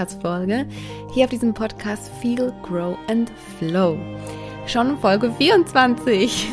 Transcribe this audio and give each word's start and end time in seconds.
Podcast-Folge 0.00 0.66
hier 1.12 1.24
auf 1.24 1.30
diesem 1.30 1.52
Podcast 1.52 2.10
Feel, 2.22 2.54
Grow 2.62 2.96
and 3.10 3.30
Flow. 3.58 3.98
Schon 4.66 4.96
Folge 4.98 5.30
24. 5.30 6.48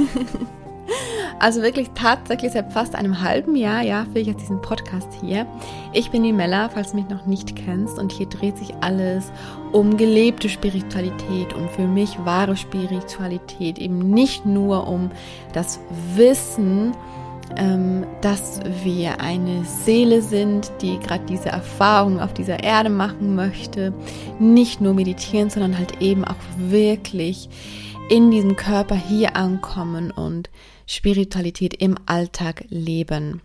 also 1.39 1.61
wirklich 1.61 1.89
tatsächlich 1.95 2.51
seit 2.51 2.73
fast 2.73 2.93
einem 2.93 3.21
halben 3.21 3.55
Jahr, 3.55 3.83
ja, 3.83 4.03
führe 4.03 4.19
ich 4.19 4.27
jetzt 4.27 4.41
diesen 4.41 4.61
Podcast 4.61 5.07
hier. 5.21 5.47
Ich 5.93 6.11
bin 6.11 6.23
die 6.23 6.33
Mella, 6.33 6.67
falls 6.67 6.91
du 6.91 6.97
mich 6.97 7.07
noch 7.07 7.25
nicht 7.25 7.55
kennst, 7.55 7.97
und 7.97 8.11
hier 8.11 8.27
dreht 8.27 8.57
sich 8.57 8.73
alles 8.81 9.31
um 9.71 9.95
gelebte 9.95 10.49
Spiritualität, 10.49 11.53
um 11.53 11.69
für 11.69 11.87
mich 11.87 12.17
wahre 12.25 12.57
Spiritualität, 12.57 13.79
eben 13.79 14.09
nicht 14.09 14.45
nur 14.45 14.87
um 14.87 15.09
das 15.53 15.79
Wissen, 16.15 16.93
dass 18.21 18.59
wir 18.83 19.21
eine 19.21 19.63
Seele 19.65 20.21
sind, 20.21 20.71
die 20.81 20.99
gerade 20.99 21.25
diese 21.25 21.49
Erfahrung 21.49 22.19
auf 22.19 22.33
dieser 22.33 22.63
Erde 22.63 22.89
machen 22.89 23.35
möchte. 23.35 23.93
Nicht 24.39 24.81
nur 24.81 24.93
meditieren, 24.93 25.49
sondern 25.49 25.77
halt 25.77 26.01
eben 26.01 26.25
auch 26.25 26.35
wirklich 26.57 27.49
in 28.09 28.31
diesem 28.31 28.55
Körper 28.55 28.95
hier 28.95 29.35
ankommen 29.35 30.11
und 30.11 30.49
Spiritualität 30.85 31.73
im 31.73 31.95
Alltag 32.05 32.65
leben. 32.69 33.41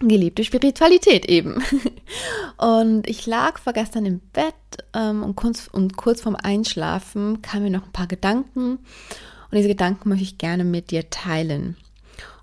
Geliebte 0.00 0.44
Spiritualität 0.44 1.26
eben. 1.26 1.62
Und 2.56 3.08
ich 3.08 3.26
lag 3.26 3.58
vorgestern 3.58 4.04
im 4.04 4.20
Bett 4.32 4.54
ähm, 4.94 5.22
und, 5.22 5.36
kurz, 5.36 5.68
und 5.68 5.96
kurz 5.96 6.22
vorm 6.22 6.36
Einschlafen 6.36 7.40
kamen 7.40 7.64
mir 7.64 7.70
noch 7.70 7.84
ein 7.84 7.92
paar 7.92 8.08
Gedanken. 8.08 8.78
Und 8.78 9.58
diese 9.58 9.68
Gedanken 9.68 10.08
möchte 10.08 10.24
ich 10.24 10.38
gerne 10.38 10.64
mit 10.64 10.90
dir 10.90 11.08
teilen. 11.10 11.76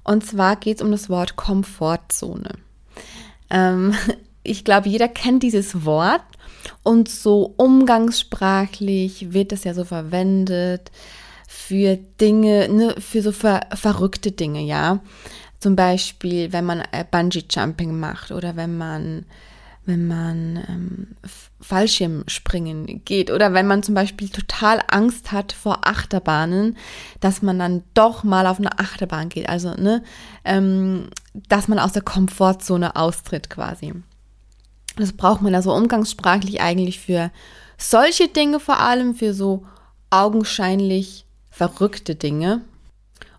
Und 0.03 0.25
zwar 0.25 0.55
geht 0.55 0.77
es 0.77 0.83
um 0.83 0.91
das 0.91 1.09
Wort 1.09 1.35
Komfortzone. 1.35 2.55
Ähm, 3.49 3.93
ich 4.43 4.63
glaube, 4.63 4.89
jeder 4.89 5.07
kennt 5.07 5.43
dieses 5.43 5.85
Wort 5.85 6.23
und 6.83 7.09
so 7.09 7.53
umgangssprachlich 7.57 9.33
wird 9.33 9.51
es 9.51 9.63
ja 9.63 9.73
so 9.73 9.83
verwendet 9.83 10.91
für 11.47 11.97
Dinge, 12.19 12.69
ne, 12.69 12.95
für 12.99 13.21
so 13.21 13.31
ver 13.31 13.61
verrückte 13.73 14.31
Dinge, 14.31 14.61
ja. 14.61 14.99
Zum 15.59 15.75
Beispiel, 15.75 16.53
wenn 16.53 16.65
man 16.65 16.81
äh, 16.91 17.03
Bungee 17.09 17.43
Jumping 17.49 17.99
macht 17.99 18.31
oder 18.31 18.55
wenn 18.55 18.77
man 18.77 19.25
wenn 19.89 20.07
man 20.07 20.63
ähm, 20.69 21.07
Fallschirmspringen 21.59 23.03
geht 23.05 23.31
oder 23.31 23.53
wenn 23.53 23.65
man 23.65 23.81
zum 23.81 23.95
Beispiel 23.95 24.29
total 24.29 24.81
Angst 24.87 25.31
hat 25.31 25.51
vor 25.51 25.87
Achterbahnen, 25.87 26.77
dass 27.19 27.41
man 27.41 27.57
dann 27.57 27.83
doch 27.95 28.23
mal 28.23 28.45
auf 28.45 28.59
eine 28.59 28.77
Achterbahn 28.77 29.29
geht. 29.29 29.49
Also, 29.49 29.73
ne, 29.73 30.03
ähm, 30.45 31.09
dass 31.33 31.67
man 31.67 31.79
aus 31.79 31.91
der 31.91 32.03
Komfortzone 32.03 32.95
austritt 32.95 33.49
quasi. 33.49 33.93
Das 34.95 35.11
braucht 35.13 35.41
man 35.41 35.55
also 35.55 35.73
umgangssprachlich 35.73 36.61
eigentlich 36.61 36.99
für 36.99 37.31
solche 37.77 38.27
Dinge 38.27 38.59
vor 38.59 38.79
allem, 38.79 39.15
für 39.15 39.33
so 39.33 39.65
augenscheinlich 40.11 41.25
verrückte 41.49 42.13
Dinge. 42.13 42.61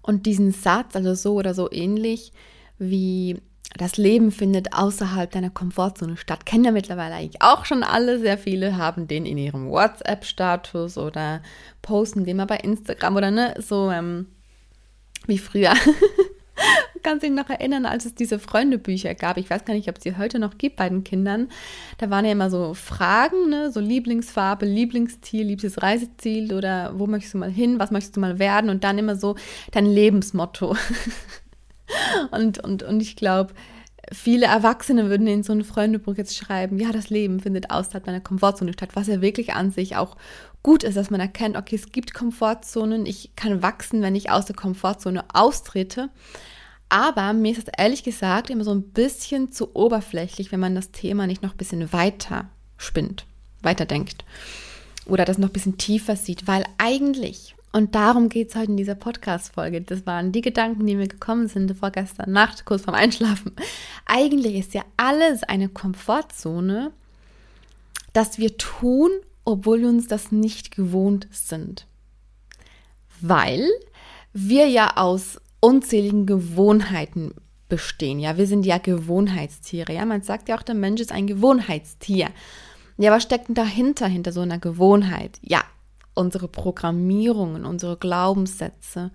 Und 0.03 0.27
diesen 0.27 0.51
Satz, 0.51 0.97
also 0.97 1.14
so 1.14 1.35
oder 1.35 1.55
so 1.55 1.70
ähnlich 1.70 2.33
wie 2.79 3.41
das 3.77 3.97
Leben 3.97 4.33
findet 4.33 4.73
außerhalb 4.73 5.31
deiner 5.31 5.51
Komfortzone 5.51 6.17
statt. 6.17 6.45
Kennen 6.45 6.65
ja 6.65 6.73
mittlerweile 6.73 7.15
eigentlich 7.15 7.41
auch 7.41 7.65
schon 7.65 7.83
alle. 7.83 8.19
Sehr 8.19 8.37
viele 8.37 8.77
haben 8.77 9.07
den 9.07 9.25
in 9.25 9.39
ihrem 9.39 9.71
WhatsApp-Status 9.71 10.99
oder 10.99 11.41
posten 11.81 12.25
den 12.25 12.39
mal 12.39 12.47
bei 12.47 12.59
Instagram 12.59 13.17
oder 13.17 13.31
ne, 13.31 13.55
so 13.59 13.91
ähm, 13.91 14.27
wie 15.27 15.39
früher. 15.39 15.75
Kannst 17.03 17.23
dich 17.23 17.30
noch 17.30 17.48
erinnern, 17.48 17.86
als 17.86 18.05
es 18.05 18.14
diese 18.14 18.39
Freundebücher 18.39 19.14
gab. 19.14 19.39
Ich 19.39 19.48
weiß 19.48 19.64
gar 19.64 19.73
nicht, 19.73 19.89
ob 19.89 19.97
es 19.97 20.03
sie 20.03 20.19
heute 20.19 20.39
noch 20.39 20.59
gibt 20.59 20.77
bei 20.77 20.89
den 20.89 21.03
Kindern. 21.05 21.48
Da 21.97 22.11
waren 22.11 22.27
ja 22.27 22.33
immer 22.33 22.51
so 22.51 22.75
Fragen, 22.75 23.48
ne? 23.48 23.73
so 23.73 23.80
Lieblingsfarbe, 23.80 24.67
Lieblingstier, 24.67 25.45
liebstes 25.45 25.83
Reiseziel 25.83 26.53
oder 26.53 26.98
wo 26.98 27.07
möchtest 27.07 27.35
du 27.35 27.39
mal 27.39 27.51
hin, 27.51 27.79
was 27.79 27.91
möchtest 27.91 28.17
du 28.17 28.20
mal 28.20 28.39
werden 28.39 28.69
und 28.69 28.85
dann 28.85 28.98
immer 28.98 29.17
so 29.17 29.36
dein 29.70 29.86
Lebensmotto. 29.86 30.77
Und, 32.30 32.58
und, 32.62 32.83
und 32.83 33.01
ich 33.01 33.17
glaube, 33.17 33.55
viele 34.12 34.46
Erwachsene 34.46 35.08
würden 35.08 35.27
in 35.27 35.42
so 35.42 35.52
ein 35.52 35.64
Freundebuch 35.64 36.17
jetzt 36.17 36.36
schreiben, 36.36 36.78
ja, 36.78 36.92
das 36.92 37.11
Leben 37.11 37.40
findet 37.40 37.70
außerhalb 37.70 38.06
meiner 38.06 38.20
Komfortzone 38.20 38.73
statt, 38.73 38.90
was 38.95 39.06
ja 39.06 39.20
wirklich 39.20 39.52
an 39.52 39.70
sich 39.70 39.96
auch 39.96 40.17
gut 40.62 40.83
ist, 40.83 40.96
dass 40.96 41.11
man 41.11 41.20
erkennt, 41.20 41.56
okay, 41.56 41.77
es 41.77 41.92
gibt 41.92 42.14
Komfortzonen, 42.14 43.06
ich 43.06 43.30
kann 43.36 43.62
wachsen, 43.62 44.02
wenn 44.02 44.14
ich 44.14 44.30
aus 44.30 44.46
der 44.46 44.56
Komfortzone 44.56 45.24
austrete. 45.33 46.11
Aber 46.89 47.33
mir 47.33 47.52
ist 47.52 47.67
das 47.67 47.74
ehrlich 47.79 48.02
gesagt 48.02 48.50
immer 48.50 48.64
so 48.64 48.73
ein 48.73 48.90
bisschen 48.90 49.52
zu 49.52 49.77
oberflächlich, 49.77 50.50
wenn 50.50 50.61
man 50.61 50.74
das 50.74 50.90
Thema 50.90 51.27
nicht 51.27 51.42
noch 51.42 51.52
ein 51.52 51.56
bisschen 51.56 51.92
weiter 51.92 52.50
spinnt, 52.77 53.27
weiterdenkt 53.62 54.24
oder 55.06 55.24
das 55.24 55.39
noch 55.39 55.50
ein 55.50 55.52
bisschen 55.52 55.79
tiefer 55.79 56.17
sieht, 56.17 56.46
weil 56.46 56.64
eigentlich 56.79 57.55
und 57.73 57.95
darum 57.95 58.29
geht 58.29 58.51
es 58.51 58.57
heute 58.57 58.73
in 58.73 58.77
dieser 58.77 58.97
Podcast-Folge. 58.97 59.81
Das 59.83 60.05
waren 60.05 60.33
die 60.33 60.41
Gedanken, 60.41 60.86
die 60.86 60.97
mir 60.97 61.07
gekommen 61.07 61.47
sind 61.47 61.77
vorgestern 61.77 62.33
Nacht, 62.33 62.64
kurz 62.64 62.83
vorm 62.83 62.97
Einschlafen. 62.97 63.53
Eigentlich 64.07 64.57
ist 64.57 64.75
ja 64.75 64.83
alles 64.97 65.45
eine 65.45 65.69
Komfortzone, 65.69 66.92
dass 68.13 68.39
wir 68.39 68.57
tun, 68.57 69.11
obwohl 69.45 69.83
wir 69.83 69.89
uns 69.89 70.09
das 70.09 70.33
nicht 70.33 70.75
gewohnt 70.75 71.29
sind. 71.30 71.86
Weil 73.20 73.69
wir 74.33 74.67
ja 74.67 74.97
aus 74.97 75.41
unzähligen 75.61 76.27
Gewohnheiten 76.27 77.35
bestehen. 77.69 78.19
Ja, 78.19 78.36
wir 78.36 78.48
sind 78.48 78.67
ja 78.67 78.79
Gewohnheitstiere. 78.79 79.92
Ja, 79.92 80.05
man 80.05 80.23
sagt 80.23 80.48
ja 80.48 80.59
auch, 80.59 80.63
der 80.63 80.75
Mensch 80.75 81.01
ist 81.01 81.13
ein 81.13 81.29
Gewohnheitstier. 81.29 82.30
Ja, 82.98 83.13
was 83.13 83.23
steckt 83.23 83.48
denn 83.48 83.55
dahinter, 83.55 84.09
hinter 84.09 84.33
so 84.33 84.41
einer 84.41 84.59
Gewohnheit? 84.59 85.39
Ja, 85.41 85.63
unsere 86.15 86.48
Programmierungen, 86.48 87.65
unsere 87.65 87.97
Glaubenssätze. 87.97 89.11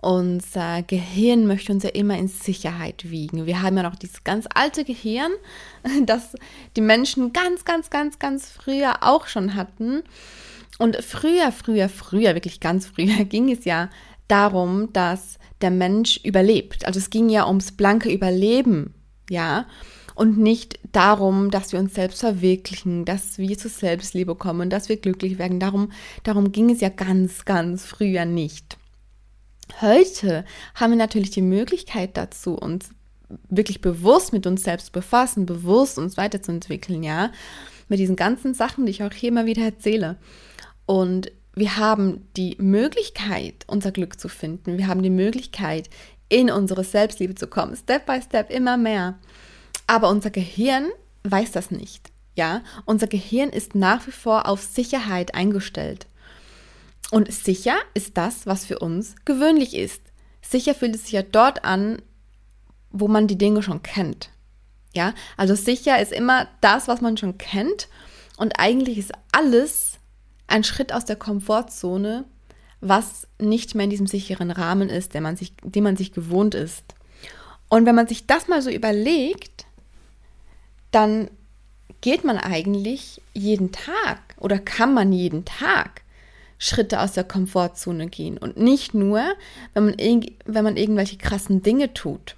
Unser 0.00 0.82
Gehirn 0.82 1.46
möchte 1.46 1.72
uns 1.72 1.82
ja 1.82 1.90
immer 1.90 2.16
in 2.16 2.28
Sicherheit 2.28 3.10
wiegen. 3.10 3.44
Wir 3.44 3.60
haben 3.60 3.76
ja 3.76 3.82
noch 3.82 3.96
dieses 3.96 4.24
ganz 4.24 4.46
alte 4.54 4.84
Gehirn, 4.84 5.32
das 6.06 6.34
die 6.76 6.80
Menschen 6.80 7.32
ganz, 7.32 7.64
ganz, 7.64 7.90
ganz, 7.90 8.18
ganz 8.18 8.48
früher 8.48 9.02
auch 9.02 9.26
schon 9.26 9.54
hatten. 9.54 10.02
Und 10.78 10.96
früher, 10.96 11.52
früher, 11.52 11.90
früher, 11.90 12.34
wirklich 12.34 12.60
ganz 12.60 12.86
früher 12.86 13.24
ging 13.24 13.50
es 13.50 13.66
ja 13.66 13.90
darum, 14.28 14.90
dass 14.94 15.38
der 15.60 15.70
Mensch 15.70 16.18
überlebt. 16.24 16.86
Also 16.86 16.98
es 16.98 17.10
ging 17.10 17.28
ja 17.28 17.46
ums 17.46 17.72
blanke 17.72 18.10
Überleben, 18.10 18.94
ja 19.28 19.66
und 20.20 20.36
nicht 20.36 20.78
darum, 20.92 21.50
dass 21.50 21.72
wir 21.72 21.78
uns 21.78 21.94
selbst 21.94 22.20
verwirklichen, 22.20 23.06
dass 23.06 23.38
wir 23.38 23.56
zur 23.56 23.70
Selbstliebe 23.70 24.34
kommen, 24.34 24.68
dass 24.68 24.90
wir 24.90 24.98
glücklich 24.98 25.38
werden. 25.38 25.60
Darum, 25.60 25.92
darum 26.24 26.52
ging 26.52 26.68
es 26.68 26.82
ja 26.82 26.90
ganz, 26.90 27.46
ganz 27.46 27.86
früher 27.86 28.26
nicht. 28.26 28.76
Heute 29.80 30.44
haben 30.74 30.90
wir 30.90 30.98
natürlich 30.98 31.30
die 31.30 31.40
Möglichkeit 31.40 32.18
dazu, 32.18 32.54
uns 32.54 32.90
wirklich 33.48 33.80
bewusst 33.80 34.34
mit 34.34 34.46
uns 34.46 34.62
selbst 34.62 34.92
befassen, 34.92 35.46
bewusst 35.46 35.96
uns 35.96 36.18
weiterzuentwickeln, 36.18 37.02
ja, 37.02 37.32
mit 37.88 37.98
diesen 37.98 38.16
ganzen 38.16 38.52
Sachen, 38.52 38.84
die 38.84 38.90
ich 38.90 39.02
auch 39.02 39.14
hier 39.14 39.30
immer 39.30 39.46
wieder 39.46 39.62
erzähle. 39.62 40.18
Und 40.84 41.32
wir 41.54 41.78
haben 41.78 42.28
die 42.36 42.56
Möglichkeit, 42.58 43.64
unser 43.68 43.90
Glück 43.90 44.20
zu 44.20 44.28
finden. 44.28 44.76
Wir 44.76 44.86
haben 44.86 45.02
die 45.02 45.08
Möglichkeit, 45.08 45.88
in 46.28 46.50
unsere 46.50 46.84
Selbstliebe 46.84 47.34
zu 47.34 47.46
kommen, 47.46 47.74
Step 47.74 48.04
by 48.04 48.20
Step 48.20 48.50
immer 48.50 48.76
mehr. 48.76 49.18
Aber 49.90 50.08
unser 50.08 50.30
Gehirn 50.30 50.86
weiß 51.24 51.50
das 51.50 51.72
nicht. 51.72 52.12
Ja, 52.36 52.62
unser 52.84 53.08
Gehirn 53.08 53.50
ist 53.50 53.74
nach 53.74 54.06
wie 54.06 54.12
vor 54.12 54.46
auf 54.46 54.62
Sicherheit 54.62 55.34
eingestellt. 55.34 56.06
Und 57.10 57.32
sicher 57.32 57.74
ist 57.92 58.16
das, 58.16 58.46
was 58.46 58.64
für 58.64 58.78
uns 58.78 59.16
gewöhnlich 59.24 59.74
ist. 59.74 60.00
Sicher 60.42 60.76
fühlt 60.76 60.94
es 60.94 61.02
sich 61.02 61.10
ja 61.10 61.22
dort 61.22 61.64
an, 61.64 62.00
wo 62.92 63.08
man 63.08 63.26
die 63.26 63.36
Dinge 63.36 63.64
schon 63.64 63.82
kennt. 63.82 64.30
Ja, 64.94 65.12
also 65.36 65.56
sicher 65.56 66.00
ist 66.00 66.12
immer 66.12 66.46
das, 66.60 66.86
was 66.86 67.00
man 67.00 67.16
schon 67.16 67.36
kennt. 67.36 67.88
Und 68.36 68.60
eigentlich 68.60 68.96
ist 68.96 69.10
alles 69.32 69.98
ein 70.46 70.62
Schritt 70.62 70.92
aus 70.92 71.04
der 71.04 71.16
Komfortzone, 71.16 72.26
was 72.80 73.26
nicht 73.40 73.74
mehr 73.74 73.84
in 73.84 73.90
diesem 73.90 74.06
sicheren 74.06 74.52
Rahmen 74.52 74.88
ist, 74.88 75.14
den 75.14 75.24
man 75.24 75.36
sich, 75.36 75.52
den 75.64 75.82
man 75.82 75.96
sich 75.96 76.12
gewohnt 76.12 76.54
ist. 76.54 76.84
Und 77.68 77.86
wenn 77.86 77.96
man 77.96 78.06
sich 78.06 78.28
das 78.28 78.46
mal 78.46 78.62
so 78.62 78.70
überlegt, 78.70 79.66
dann 80.90 81.30
geht 82.00 82.24
man 82.24 82.38
eigentlich 82.38 83.20
jeden 83.34 83.72
Tag 83.72 84.20
oder 84.38 84.58
kann 84.58 84.94
man 84.94 85.12
jeden 85.12 85.44
Tag 85.44 86.02
Schritte 86.58 87.00
aus 87.00 87.12
der 87.12 87.24
Komfortzone 87.24 88.08
gehen 88.08 88.36
und 88.36 88.56
nicht 88.58 88.92
nur, 88.94 89.22
wenn 89.72 89.86
man, 89.86 89.96
wenn 90.44 90.64
man 90.64 90.76
irgendwelche 90.76 91.16
krassen 91.16 91.62
Dinge 91.62 91.94
tut. 91.94 92.36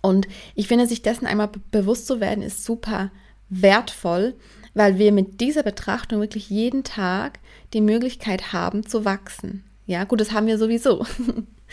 Und 0.00 0.28
ich 0.54 0.68
finde, 0.68 0.86
sich 0.86 1.02
dessen 1.02 1.26
einmal 1.26 1.50
bewusst 1.70 2.06
zu 2.06 2.20
werden, 2.20 2.42
ist 2.42 2.64
super 2.64 3.10
wertvoll, 3.48 4.34
weil 4.74 4.98
wir 4.98 5.10
mit 5.10 5.40
dieser 5.40 5.64
Betrachtung 5.64 6.20
wirklich 6.20 6.50
jeden 6.50 6.84
Tag 6.84 7.40
die 7.72 7.80
Möglichkeit 7.80 8.52
haben 8.52 8.86
zu 8.86 9.04
wachsen. 9.04 9.64
Ja, 9.86 10.04
gut, 10.04 10.20
das 10.20 10.32
haben 10.32 10.46
wir 10.46 10.58
sowieso. 10.58 11.04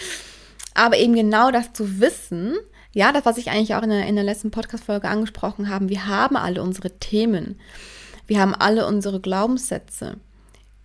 Aber 0.73 0.97
eben 0.97 1.13
genau 1.13 1.51
das 1.51 1.71
zu 1.73 1.99
wissen, 1.99 2.55
Ja, 2.95 3.11
das, 3.11 3.25
was 3.25 3.37
ich 3.37 3.49
eigentlich 3.49 3.75
auch 3.75 3.83
in 3.83 3.89
der, 3.89 4.07
in 4.07 4.15
der 4.15 4.23
letzten 4.23 4.51
Podcast-Folge 4.51 5.09
angesprochen 5.09 5.67
habe, 5.67 5.89
wir 5.89 6.07
haben 6.07 6.37
alle 6.37 6.63
unsere 6.63 6.97
Themen. 6.97 7.59
Wir 8.25 8.39
haben 8.39 8.55
alle 8.55 8.87
unsere 8.87 9.19
Glaubenssätze, 9.19 10.15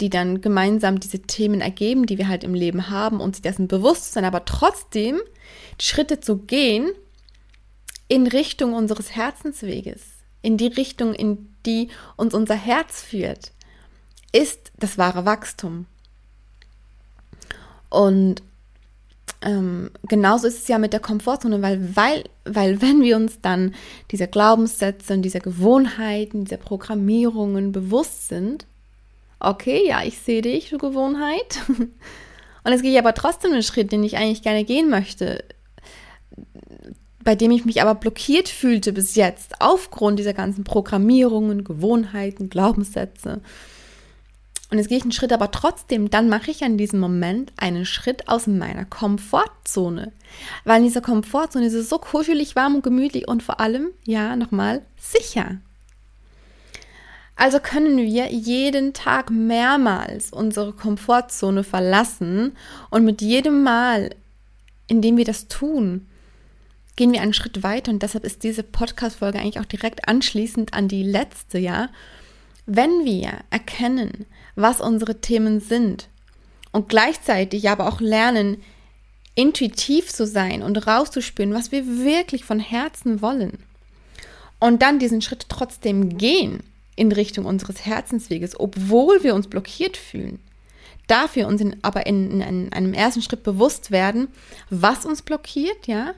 die 0.00 0.10
dann 0.10 0.40
gemeinsam 0.40 0.98
diese 0.98 1.20
Themen 1.20 1.60
ergeben, 1.60 2.06
die 2.06 2.18
wir 2.18 2.26
halt 2.26 2.42
im 2.42 2.52
Leben 2.52 2.90
haben 2.90 3.20
und 3.20 3.36
sich 3.36 3.42
dessen 3.42 3.68
bewusst 3.68 4.12
sein, 4.12 4.24
aber 4.24 4.44
trotzdem 4.44 5.20
Schritte 5.80 6.18
zu 6.18 6.38
gehen 6.38 6.90
in 8.08 8.26
Richtung 8.26 8.74
unseres 8.74 9.14
Herzensweges, 9.14 10.02
in 10.42 10.56
die 10.56 10.66
Richtung, 10.66 11.14
in 11.14 11.54
die 11.64 11.90
uns 12.16 12.34
unser 12.34 12.56
Herz 12.56 13.02
führt, 13.02 13.52
ist 14.32 14.72
das 14.80 14.98
wahre 14.98 15.26
Wachstum. 15.26 15.86
Und 17.88 18.42
ähm, 19.42 19.90
genauso 20.02 20.46
ist 20.46 20.58
es 20.62 20.68
ja 20.68 20.78
mit 20.78 20.92
der 20.92 21.00
Komfortzone, 21.00 21.62
weil, 21.62 21.96
weil, 21.96 22.24
weil 22.44 22.82
wenn 22.82 23.00
wir 23.00 23.16
uns 23.16 23.40
dann 23.40 23.74
dieser 24.10 24.26
Glaubenssätze 24.26 25.14
und 25.14 25.22
dieser 25.22 25.40
Gewohnheiten, 25.40 26.44
dieser 26.44 26.58
Programmierungen 26.58 27.72
bewusst 27.72 28.28
sind, 28.28 28.66
okay, 29.38 29.86
ja, 29.86 30.02
ich 30.04 30.18
sehe 30.18 30.42
dich, 30.42 30.68
du 30.68 30.78
Gewohnheit, 30.78 31.60
und 31.68 32.72
jetzt 32.72 32.82
gehe 32.82 32.92
ich 32.92 32.98
aber 32.98 33.14
trotzdem 33.14 33.52
einen 33.52 33.62
Schritt, 33.62 33.92
den 33.92 34.04
ich 34.04 34.18
eigentlich 34.18 34.42
gerne 34.42 34.64
gehen 34.64 34.90
möchte, 34.90 35.42
bei 37.24 37.34
dem 37.34 37.50
ich 37.50 37.64
mich 37.64 37.80
aber 37.80 37.94
blockiert 37.94 38.48
fühlte 38.48 38.92
bis 38.92 39.14
jetzt, 39.14 39.54
aufgrund 39.60 40.18
dieser 40.18 40.34
ganzen 40.34 40.64
Programmierungen, 40.64 41.64
Gewohnheiten, 41.64 42.50
Glaubenssätze, 42.50 43.40
und 44.70 44.78
jetzt 44.78 44.88
gehe 44.88 44.98
ich 44.98 45.02
einen 45.02 45.12
Schritt 45.12 45.32
aber 45.32 45.50
trotzdem, 45.50 46.10
dann 46.10 46.28
mache 46.28 46.50
ich 46.50 46.62
an 46.62 46.78
diesem 46.78 47.00
Moment 47.00 47.52
einen 47.56 47.84
Schritt 47.84 48.28
aus 48.28 48.46
meiner 48.46 48.84
Komfortzone. 48.84 50.12
Weil 50.64 50.78
in 50.78 50.84
dieser 50.84 51.00
Komfortzone 51.00 51.66
ist 51.66 51.74
es 51.74 51.88
so 51.88 51.98
kuschelig, 51.98 52.54
warm 52.54 52.76
und 52.76 52.82
gemütlich 52.82 53.26
und 53.26 53.42
vor 53.42 53.58
allem, 53.58 53.88
ja, 54.06 54.36
nochmal, 54.36 54.82
sicher. 54.96 55.56
Also 57.34 57.58
können 57.58 57.96
wir 57.98 58.30
jeden 58.30 58.92
Tag 58.92 59.30
mehrmals 59.30 60.30
unsere 60.30 60.72
Komfortzone 60.72 61.64
verlassen 61.64 62.52
und 62.90 63.04
mit 63.04 63.22
jedem 63.22 63.62
Mal, 63.62 64.10
in 64.86 65.00
dem 65.00 65.16
wir 65.16 65.24
das 65.24 65.48
tun, 65.48 66.06
gehen 66.96 67.12
wir 67.12 67.22
einen 67.22 67.32
Schritt 67.32 67.62
weiter 67.62 67.90
und 67.90 68.02
deshalb 68.02 68.24
ist 68.24 68.44
diese 68.44 68.62
Podcast-Folge 68.62 69.38
eigentlich 69.38 69.58
auch 69.58 69.64
direkt 69.64 70.06
anschließend 70.06 70.74
an 70.74 70.86
die 70.86 71.02
letzte, 71.02 71.58
ja. 71.58 71.88
Wenn 72.66 73.04
wir 73.04 73.38
erkennen, 73.50 74.26
was 74.54 74.80
unsere 74.80 75.20
Themen 75.20 75.60
sind 75.60 76.08
und 76.72 76.88
gleichzeitig 76.88 77.68
aber 77.68 77.88
auch 77.88 78.00
lernen, 78.00 78.62
intuitiv 79.34 80.12
zu 80.12 80.26
sein 80.26 80.62
und 80.62 80.86
rauszuspüren, 80.86 81.54
was 81.54 81.72
wir 81.72 81.86
wirklich 81.86 82.44
von 82.44 82.60
Herzen 82.60 83.22
wollen. 83.22 83.58
Und 84.58 84.82
dann 84.82 84.98
diesen 84.98 85.22
Schritt 85.22 85.46
trotzdem 85.48 86.18
gehen 86.18 86.62
in 86.96 87.12
Richtung 87.12 87.46
unseres 87.46 87.86
Herzensweges, 87.86 88.58
obwohl 88.60 89.22
wir 89.24 89.34
uns 89.34 89.48
blockiert 89.48 89.96
fühlen. 89.96 90.38
Dafür 91.06 91.48
uns 91.48 91.60
in, 91.60 91.76
aber 91.82 92.06
in, 92.06 92.40
in 92.40 92.72
einem 92.72 92.92
ersten 92.92 93.22
Schritt 93.22 93.42
bewusst 93.42 93.90
werden, 93.90 94.28
was 94.68 95.06
uns 95.06 95.22
blockiert, 95.22 95.86
ja, 95.86 96.14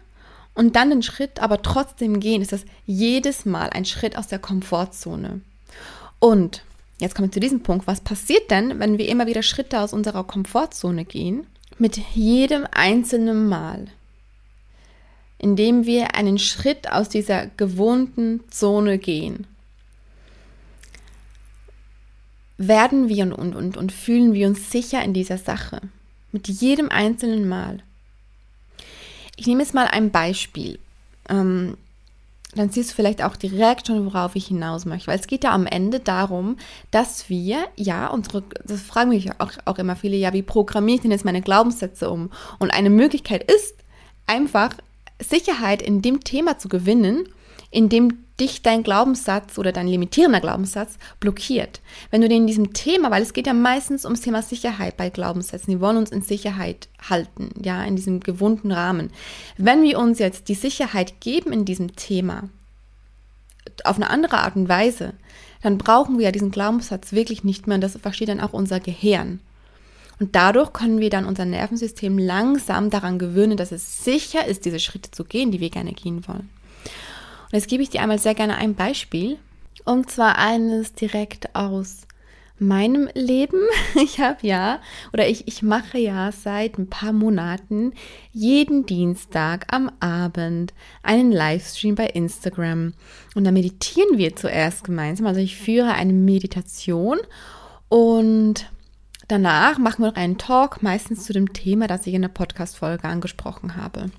und 0.54 0.76
dann 0.76 0.90
den 0.90 1.02
Schritt 1.02 1.40
aber 1.40 1.62
trotzdem 1.62 2.20
gehen, 2.20 2.42
ist 2.42 2.52
das 2.52 2.64
jedes 2.84 3.46
Mal 3.46 3.70
ein 3.70 3.84
Schritt 3.84 4.18
aus 4.18 4.26
der 4.26 4.38
Komfortzone. 4.38 5.40
Und 6.22 6.62
Jetzt 7.02 7.16
kommen 7.16 7.30
wir 7.30 7.32
zu 7.32 7.40
diesem 7.40 7.64
Punkt. 7.64 7.88
Was 7.88 8.00
passiert 8.00 8.52
denn, 8.52 8.78
wenn 8.78 8.96
wir 8.96 9.08
immer 9.08 9.26
wieder 9.26 9.42
Schritte 9.42 9.80
aus 9.80 9.92
unserer 9.92 10.22
Komfortzone 10.22 11.04
gehen? 11.04 11.48
Mit 11.76 11.96
jedem 12.14 12.64
einzelnen 12.70 13.48
Mal, 13.48 13.88
indem 15.36 15.84
wir 15.84 16.14
einen 16.14 16.38
Schritt 16.38 16.92
aus 16.92 17.08
dieser 17.08 17.48
gewohnten 17.56 18.44
Zone 18.50 18.98
gehen, 18.98 19.48
werden 22.56 23.08
wir 23.08 23.24
und, 23.24 23.32
und, 23.32 23.56
und, 23.56 23.76
und 23.76 23.90
fühlen 23.90 24.32
wir 24.32 24.46
uns 24.46 24.70
sicher 24.70 25.02
in 25.02 25.12
dieser 25.12 25.38
Sache. 25.38 25.80
Mit 26.30 26.46
jedem 26.46 26.88
einzelnen 26.88 27.48
Mal. 27.48 27.80
Ich 29.34 29.48
nehme 29.48 29.62
jetzt 29.62 29.74
mal 29.74 29.88
ein 29.88 30.12
Beispiel. 30.12 30.78
Ähm, 31.28 31.76
dann 32.54 32.70
siehst 32.70 32.90
du 32.90 32.94
vielleicht 32.94 33.22
auch 33.22 33.36
direkt 33.36 33.86
schon, 33.86 34.04
worauf 34.04 34.36
ich 34.36 34.46
hinaus 34.46 34.84
möchte. 34.84 35.06
Weil 35.06 35.18
es 35.18 35.26
geht 35.26 35.44
ja 35.44 35.52
am 35.52 35.66
Ende 35.66 36.00
darum, 36.00 36.56
dass 36.90 37.28
wir, 37.28 37.64
ja, 37.76 38.08
unsere, 38.08 38.42
das 38.64 38.82
fragen 38.82 39.10
mich 39.10 39.30
auch, 39.40 39.52
auch 39.64 39.78
immer 39.78 39.96
viele, 39.96 40.16
ja, 40.16 40.32
wie 40.32 40.42
programmiere 40.42 40.96
ich 40.96 41.02
denn 41.02 41.10
jetzt 41.10 41.24
meine 41.24 41.42
Glaubenssätze 41.42 42.10
um? 42.10 42.30
Und 42.58 42.70
eine 42.70 42.90
Möglichkeit 42.90 43.50
ist, 43.50 43.74
einfach 44.26 44.74
Sicherheit 45.18 45.82
in 45.82 46.02
dem 46.02 46.20
Thema 46.24 46.58
zu 46.58 46.68
gewinnen, 46.68 47.28
in 47.70 47.88
dem 47.88 48.24
dich 48.42 48.62
dein 48.62 48.82
Glaubenssatz 48.82 49.56
oder 49.56 49.70
dein 49.72 49.86
limitierender 49.86 50.40
Glaubenssatz 50.40 50.98
blockiert. 51.20 51.80
Wenn 52.10 52.20
du 52.20 52.28
den 52.28 52.42
in 52.42 52.46
diesem 52.48 52.72
Thema, 52.72 53.10
weil 53.10 53.22
es 53.22 53.32
geht 53.32 53.46
ja 53.46 53.54
meistens 53.54 54.04
ums 54.04 54.20
Thema 54.20 54.42
Sicherheit 54.42 54.96
bei 54.96 55.10
Glaubenssätzen, 55.10 55.72
die 55.72 55.80
wollen 55.80 55.96
uns 55.96 56.10
in 56.10 56.22
Sicherheit 56.22 56.88
halten, 57.08 57.50
ja, 57.62 57.84
in 57.84 57.94
diesem 57.94 58.20
gewohnten 58.20 58.72
Rahmen. 58.72 59.10
Wenn 59.56 59.82
wir 59.82 59.98
uns 59.98 60.18
jetzt 60.18 60.48
die 60.48 60.54
Sicherheit 60.54 61.20
geben 61.20 61.52
in 61.52 61.64
diesem 61.64 61.94
Thema, 61.94 62.48
auf 63.84 63.96
eine 63.96 64.10
andere 64.10 64.38
Art 64.38 64.56
und 64.56 64.68
Weise, 64.68 65.14
dann 65.62 65.78
brauchen 65.78 66.18
wir 66.18 66.26
ja 66.26 66.32
diesen 66.32 66.50
Glaubenssatz 66.50 67.12
wirklich 67.12 67.44
nicht 67.44 67.68
mehr 67.68 67.76
und 67.76 67.80
das 67.80 67.96
versteht 67.96 68.28
dann 68.28 68.40
auch 68.40 68.52
unser 68.52 68.80
Gehirn. 68.80 69.40
Und 70.18 70.34
dadurch 70.34 70.72
können 70.72 70.98
wir 71.00 71.10
dann 71.10 71.26
unser 71.26 71.44
Nervensystem 71.44 72.18
langsam 72.18 72.90
daran 72.90 73.18
gewöhnen, 73.18 73.56
dass 73.56 73.72
es 73.72 74.04
sicher 74.04 74.46
ist, 74.46 74.64
diese 74.64 74.80
Schritte 74.80 75.10
zu 75.10 75.24
gehen, 75.24 75.52
die 75.52 75.60
wir 75.60 75.70
gerne 75.70 75.92
gehen 75.92 76.26
wollen. 76.26 76.50
Und 77.52 77.58
jetzt 77.58 77.68
gebe 77.68 77.82
ich 77.82 77.90
dir 77.90 78.00
einmal 78.00 78.18
sehr 78.18 78.34
gerne 78.34 78.56
ein 78.56 78.74
Beispiel. 78.74 79.38
Und 79.84 80.10
zwar 80.10 80.38
eines 80.38 80.94
direkt 80.94 81.54
aus 81.54 82.06
meinem 82.58 83.08
Leben. 83.14 83.60
Ich 84.02 84.20
habe 84.20 84.46
ja, 84.46 84.80
oder 85.12 85.28
ich, 85.28 85.46
ich 85.46 85.62
mache 85.62 85.98
ja 85.98 86.32
seit 86.32 86.78
ein 86.78 86.88
paar 86.88 87.12
Monaten 87.12 87.92
jeden 88.32 88.86
Dienstag 88.86 89.66
am 89.70 89.92
Abend 90.00 90.72
einen 91.02 91.30
Livestream 91.30 91.94
bei 91.94 92.06
Instagram. 92.06 92.94
Und 93.34 93.44
da 93.44 93.50
meditieren 93.50 94.16
wir 94.16 94.34
zuerst 94.34 94.84
gemeinsam. 94.84 95.26
Also 95.26 95.40
ich 95.40 95.56
führe 95.56 95.92
eine 95.92 96.14
Meditation 96.14 97.18
und 97.88 98.70
danach 99.28 99.78
machen 99.78 100.02
wir 100.02 100.10
noch 100.10 100.16
einen 100.16 100.38
Talk, 100.38 100.82
meistens 100.82 101.24
zu 101.24 101.34
dem 101.34 101.52
Thema, 101.52 101.86
das 101.86 102.06
ich 102.06 102.14
in 102.14 102.22
der 102.22 102.28
Podcast-Folge 102.28 103.04
angesprochen 103.04 103.76
habe. 103.76 104.10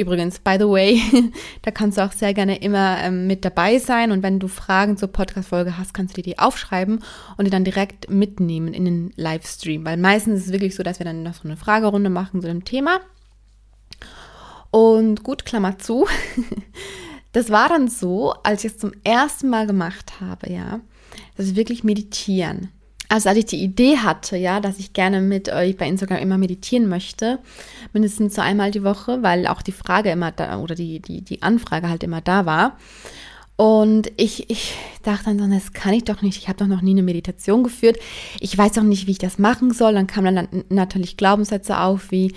Übrigens, 0.00 0.38
by 0.38 0.56
the 0.58 0.66
way, 0.66 1.00
da 1.62 1.70
kannst 1.70 1.98
du 1.98 2.04
auch 2.04 2.12
sehr 2.12 2.32
gerne 2.32 2.60
immer 2.60 2.98
ähm, 3.00 3.26
mit 3.26 3.44
dabei 3.44 3.78
sein 3.78 4.12
und 4.12 4.22
wenn 4.22 4.38
du 4.38 4.48
Fragen 4.48 4.96
zur 4.96 5.08
Podcast-Folge 5.08 5.76
hast, 5.76 5.92
kannst 5.92 6.16
du 6.16 6.22
dir 6.22 6.30
die 6.30 6.38
aufschreiben 6.38 7.04
und 7.36 7.44
die 7.44 7.50
dann 7.50 7.64
direkt 7.64 8.08
mitnehmen 8.10 8.72
in 8.72 8.84
den 8.84 9.12
Livestream. 9.16 9.84
Weil 9.84 9.98
meistens 9.98 10.40
ist 10.40 10.46
es 10.46 10.52
wirklich 10.52 10.74
so, 10.74 10.82
dass 10.82 10.98
wir 11.00 11.04
dann 11.04 11.22
noch 11.22 11.34
so 11.34 11.44
eine 11.44 11.56
Fragerunde 11.56 12.08
machen 12.08 12.40
zu 12.40 12.48
dem 12.48 12.64
Thema. 12.64 13.00
Und 14.70 15.22
gut, 15.22 15.44
Klammer 15.44 15.78
zu. 15.78 16.06
Das 17.32 17.48
war 17.48 17.68
dann 17.68 17.86
so, 17.86 18.32
als 18.42 18.64
ich 18.64 18.72
es 18.72 18.78
zum 18.78 18.90
ersten 19.04 19.50
Mal 19.50 19.68
gemacht 19.68 20.20
habe, 20.20 20.52
ja, 20.52 20.80
dass 21.36 21.46
ich 21.46 21.54
wirklich 21.54 21.84
meditieren 21.84 22.70
also 23.10 23.28
als 23.28 23.38
ich 23.38 23.46
die 23.46 23.62
Idee 23.62 23.98
hatte, 23.98 24.36
ja, 24.36 24.60
dass 24.60 24.78
ich 24.78 24.92
gerne 24.92 25.20
mit 25.20 25.52
euch 25.52 25.76
bei 25.76 25.88
Instagram 25.88 26.18
immer 26.18 26.38
meditieren 26.38 26.88
möchte, 26.88 27.40
mindestens 27.92 28.36
so 28.36 28.40
einmal 28.40 28.70
die 28.70 28.84
Woche, 28.84 29.22
weil 29.22 29.48
auch 29.48 29.62
die 29.62 29.72
Frage 29.72 30.10
immer 30.10 30.30
da 30.30 30.58
oder 30.58 30.76
die, 30.76 31.00
die, 31.00 31.20
die 31.20 31.42
Anfrage 31.42 31.88
halt 31.88 32.04
immer 32.04 32.20
da 32.20 32.46
war. 32.46 32.76
Und 33.56 34.12
ich, 34.16 34.48
ich 34.48 34.74
dachte 35.02 35.24
dann 35.24 35.38
so, 35.40 35.46
das 35.46 35.72
kann 35.72 35.92
ich 35.92 36.04
doch 36.04 36.22
nicht. 36.22 36.38
Ich 36.38 36.48
habe 36.48 36.58
doch 36.58 36.68
noch 36.68 36.82
nie 36.82 36.92
eine 36.92 37.02
Meditation 37.02 37.64
geführt. 37.64 37.98
Ich 38.38 38.56
weiß 38.56 38.72
doch 38.72 38.84
nicht, 38.84 39.08
wie 39.08 39.10
ich 39.10 39.18
das 39.18 39.38
machen 39.38 39.72
soll. 39.72 39.92
Dann 39.92 40.06
kamen 40.06 40.36
dann 40.36 40.64
natürlich 40.68 41.16
Glaubenssätze 41.16 41.78
auf, 41.78 42.10
wie, 42.12 42.32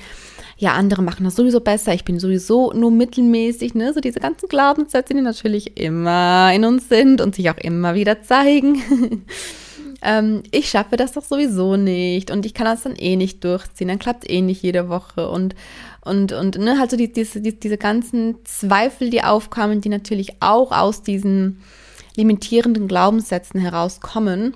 ja, 0.57 0.73
andere 0.73 1.03
machen 1.03 1.23
das 1.23 1.35
sowieso 1.35 1.61
besser. 1.61 1.93
Ich 1.93 2.03
bin 2.03 2.19
sowieso 2.19 2.73
nur 2.73 2.91
mittelmäßig, 2.91 3.75
ne? 3.75 3.93
So 3.93 4.01
diese 4.01 4.19
ganzen 4.19 4.49
Glaubenssätze, 4.49 5.13
die 5.13 5.21
natürlich 5.21 5.79
immer 5.79 6.51
in 6.53 6.65
uns 6.65 6.89
sind 6.89 7.21
und 7.21 7.35
sich 7.35 7.49
auch 7.51 7.57
immer 7.57 7.93
wieder 7.93 8.23
zeigen. 8.23 8.81
ähm, 10.03 10.43
ich 10.51 10.69
schaffe 10.69 10.97
das 10.97 11.13
doch 11.13 11.23
sowieso 11.23 11.77
nicht 11.77 12.29
und 12.29 12.45
ich 12.45 12.53
kann 12.53 12.65
das 12.65 12.83
dann 12.83 12.95
eh 12.95 13.15
nicht 13.15 13.43
durchziehen, 13.43 13.87
dann 13.87 13.99
klappt 13.99 14.29
eh 14.29 14.41
nicht 14.41 14.61
jede 14.61 14.89
Woche 14.89 15.29
und 15.29 15.55
und, 16.05 16.33
und 16.33 16.57
ne, 16.57 16.77
halt 16.79 16.91
so 16.91 16.97
die, 16.97 17.13
diese, 17.13 17.39
die, 17.39 17.57
diese 17.57 17.77
ganzen 17.77 18.43
Zweifel, 18.43 19.09
die 19.09 19.23
aufkamen, 19.23 19.79
die 19.79 19.87
natürlich 19.87 20.41
auch 20.41 20.73
aus 20.73 21.01
diesen 21.01 21.61
limitierenden 22.17 22.89
Glaubenssätzen 22.89 23.61
herauskommen, 23.61 24.53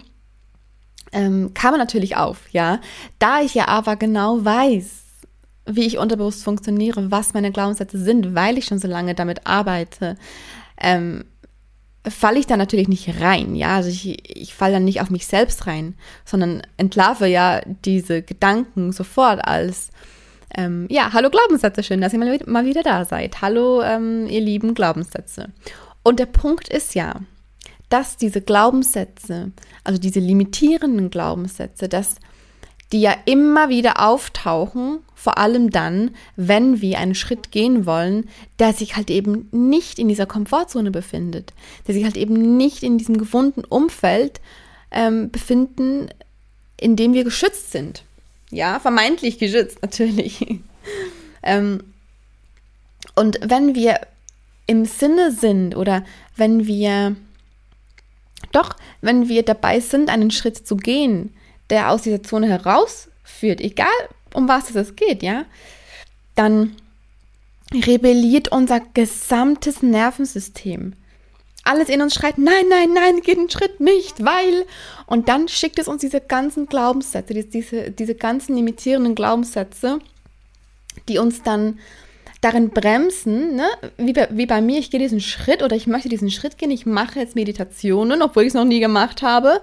ähm, 1.13 1.53
kamen 1.53 1.77
natürlich 1.77 2.17
auf, 2.17 2.49
ja. 2.51 2.81
Da 3.17 3.41
ich 3.41 3.53
ja 3.53 3.69
aber 3.69 3.95
genau 3.95 4.43
weiß, 4.43 5.03
wie 5.67 5.85
ich 5.85 5.97
unterbewusst 5.97 6.43
funktioniere, 6.43 7.11
was 7.11 7.33
meine 7.33 7.51
Glaubenssätze 7.51 7.97
sind, 7.97 8.35
weil 8.35 8.57
ich 8.57 8.65
schon 8.65 8.79
so 8.79 8.87
lange 8.89 9.15
damit 9.15 9.47
arbeite, 9.47 10.17
ähm, 10.79 11.23
falle 12.09 12.39
ich 12.39 12.47
da 12.47 12.57
natürlich 12.57 12.87
nicht 12.87 13.21
rein, 13.21 13.55
ja, 13.55 13.75
also 13.75 13.89
ich, 13.89 14.37
ich 14.37 14.53
falle 14.53 14.73
dann 14.73 14.85
nicht 14.85 15.01
auf 15.01 15.09
mich 15.09 15.27
selbst 15.27 15.67
rein, 15.67 15.95
sondern 16.25 16.61
entlarve 16.77 17.27
ja 17.27 17.61
diese 17.85 18.21
Gedanken 18.21 18.91
sofort 18.91 19.45
als 19.45 19.89
Ähm, 20.55 20.87
ja, 20.89 21.11
hallo 21.11 21.29
Glaubenssätze, 21.29 21.83
schön, 21.83 21.99
dass 21.99 22.13
ihr 22.13 22.19
mal, 22.19 22.39
mal 22.45 22.65
wieder 22.65 22.81
da 22.81 23.03
seid. 23.03 23.41
Hallo, 23.41 23.81
ähm, 23.81 24.27
ihr 24.27 24.39
lieben 24.39 24.73
Glaubenssätze. 24.73 25.49
Und 26.03 26.19
der 26.19 26.25
Punkt 26.25 26.69
ist 26.69 26.95
ja, 26.95 27.19
dass 27.89 28.15
diese 28.15 28.41
Glaubenssätze, 28.41 29.51
also 29.83 29.99
diese 29.99 30.21
limitierenden 30.21 31.09
Glaubenssätze, 31.09 31.89
dass 31.89 32.15
die 32.91 33.01
ja 33.01 33.15
immer 33.25 33.70
wieder 33.70 34.06
auftauchen, 34.06 35.00
vor 35.13 35.38
allem 35.38 35.72
dann, 35.72 36.12
wenn 36.36 36.79
wir 36.82 37.00
einen 37.00 37.15
Schritt 37.15 37.51
gehen 37.51 37.86
wollen, 37.86 38.29
der 38.60 38.74
sich 38.74 38.96
halt 38.96 39.10
eben 39.10 39.50
nicht 39.51 40.00
in 40.00 40.08
dieser 40.08 40.25
Komfortzone 40.25 40.91
befindet, 40.91 41.53
der 41.88 41.96
sich 41.96 42.06
halt 42.06 42.17
eben 42.17 42.56
nicht 42.56 42.84
in 42.84 42.98
diesem 42.98 43.17
gewohnten 43.17 43.63
Umfeld 43.65 44.39
ähm, 44.91 45.29
befinden, 45.32 46.10
in 46.79 46.96
dem 46.96 47.13
wir 47.13 47.24
geschützt 47.24 47.72
sind. 47.72 48.03
Ja, 48.51 48.79
vermeintlich 48.79 49.38
geschützt 49.38 49.79
natürlich. 49.82 50.46
ähm, 51.44 51.84
und 53.15 53.39
wenn 53.44 53.75
wir 53.75 54.00
im 54.67 54.86
Sinne 54.86 55.32
sind 55.32 55.75
oder 55.75 56.06
wenn 56.36 56.67
wir 56.67 57.15
doch, 58.51 58.75
wenn 59.01 59.27
wir 59.27 59.44
dabei 59.44 59.79
sind, 59.79 60.10
einen 60.10 60.32
Schritt 60.32 60.67
zu 60.67 60.77
gehen, 60.77 61.34
der 61.69 61.91
aus 61.91 62.03
dieser 62.03 62.24
Zone 62.24 62.47
herausführt, 62.47 63.62
egal 63.62 63.88
um 64.33 64.47
was 64.47 64.74
es 64.75 64.95
geht, 64.95 65.24
ja, 65.24 65.45
dann 66.36 66.75
rebelliert 67.74 68.50
unser 68.51 68.79
gesamtes 68.79 69.81
Nervensystem. 69.81 70.93
Alles 71.63 71.89
in 71.89 72.01
uns 72.01 72.13
schreit, 72.13 72.38
nein, 72.38 72.65
nein, 72.69 72.93
nein, 72.93 73.19
geht 73.19 73.38
einen 73.38 73.50
Schritt 73.50 73.81
nicht, 73.81 74.24
weil. 74.24 74.65
Und 75.05 75.27
dann 75.27 75.50
schickt 75.50 75.79
es 75.79 75.89
uns 75.89 76.00
diese 76.00 76.21
ganzen 76.21 76.67
Glaubenssätze, 76.67 77.33
diese, 77.33 77.91
diese 77.91 78.15
ganzen 78.15 78.55
limitierenden 78.55 79.15
Glaubenssätze, 79.15 80.00
die 81.09 81.17
uns 81.17 81.43
dann 81.43 81.79
darin 82.41 82.70
bremsen, 82.70 83.56
ne? 83.56 83.67
wie, 83.98 84.13
bei, 84.13 84.27
wie 84.32 84.46
bei 84.46 84.62
mir, 84.62 84.79
ich 84.79 84.91
gehe 84.91 85.00
diesen 85.00 85.22
Schritt 85.22 85.63
oder 85.63 85.75
ich 85.75 85.88
möchte 85.88 86.10
diesen 86.10 86.29
Schritt 86.29 86.58
gehen, 86.58 86.72
ich 86.72 86.86
mache 86.86 87.20
jetzt 87.20 87.36
Meditationen, 87.36 88.22
obwohl 88.22 88.44
ich 88.44 88.50
es 88.50 88.53
noch 88.53 88.65
nie 88.65 88.79
gemacht 88.79 89.22
habe. 89.22 89.62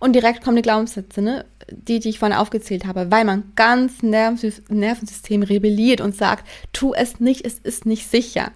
Und 0.00 0.14
direkt 0.14 0.42
kommen 0.42 0.56
die 0.56 0.62
Glaubenssätze, 0.62 1.22
ne? 1.22 1.44
die, 1.70 2.00
die 2.00 2.10
ich 2.10 2.18
vorhin 2.18 2.36
aufgezählt 2.36 2.84
habe, 2.84 3.10
weil 3.10 3.24
man 3.24 3.52
ganz 3.54 4.02
Nervensystem 4.02 5.42
rebelliert 5.42 6.00
und 6.00 6.16
sagt, 6.16 6.46
tu 6.72 6.92
es 6.94 7.20
nicht, 7.20 7.46
es 7.46 7.58
ist 7.58 7.86
nicht 7.86 8.10
sicher. 8.10 8.52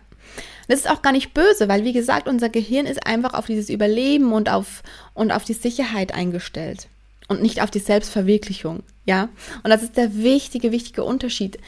Das 0.68 0.80
ist 0.80 0.90
auch 0.90 1.02
gar 1.02 1.12
nicht 1.12 1.34
böse, 1.34 1.68
weil 1.68 1.84
wie 1.84 1.92
gesagt, 1.92 2.28
unser 2.28 2.48
Gehirn 2.48 2.86
ist 2.86 3.04
einfach 3.06 3.34
auf 3.34 3.46
dieses 3.46 3.70
Überleben 3.70 4.32
und 4.32 4.48
auf, 4.48 4.82
und 5.14 5.32
auf 5.32 5.44
die 5.44 5.52
Sicherheit 5.54 6.14
eingestellt 6.14 6.88
und 7.26 7.42
nicht 7.42 7.62
auf 7.62 7.70
die 7.70 7.78
Selbstverwirklichung, 7.78 8.82
ja? 9.04 9.28
Und 9.62 9.70
das 9.70 9.82
ist 9.82 9.96
der 9.96 10.16
wichtige, 10.16 10.72
wichtige 10.72 11.04
Unterschied. 11.04 11.58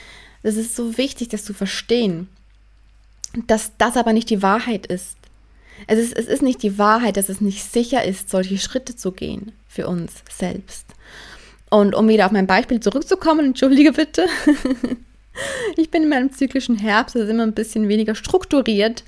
Das 0.42 0.56
ist 0.56 0.74
so 0.74 0.98
wichtig, 0.98 1.28
das 1.28 1.44
zu 1.44 1.54
verstehen, 1.54 2.28
dass 3.46 3.72
das 3.78 3.96
aber 3.96 4.12
nicht 4.12 4.30
die 4.30 4.42
Wahrheit 4.42 4.86
ist. 4.86 5.16
Es 5.86 5.98
ist, 5.98 6.16
es 6.16 6.26
ist 6.26 6.42
nicht 6.42 6.62
die 6.62 6.78
Wahrheit, 6.78 7.16
dass 7.16 7.28
es 7.28 7.40
nicht 7.40 7.64
sicher 7.64 8.04
ist, 8.04 8.30
solche 8.30 8.58
Schritte 8.58 8.94
zu 8.96 9.12
gehen 9.12 9.52
für 9.68 9.88
uns 9.88 10.12
selbst. 10.30 10.86
Und 11.70 11.94
um 11.94 12.08
wieder 12.08 12.26
auf 12.26 12.32
mein 12.32 12.46
Beispiel 12.46 12.80
zurückzukommen, 12.80 13.46
entschuldige 13.46 13.92
bitte. 13.92 14.26
ich 15.76 15.90
bin 15.90 16.04
in 16.04 16.08
meinem 16.08 16.32
zyklischen 16.32 16.76
Herbst, 16.76 17.14
das 17.14 17.22
ist 17.22 17.30
immer 17.30 17.44
ein 17.44 17.54
bisschen 17.54 17.88
weniger 17.88 18.14
strukturiert. 18.14 19.04